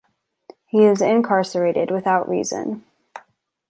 He 0.65 0.85
is 0.85 0.99
incarcerated 0.99 1.91
without 1.91 2.27
reason. 2.27 2.83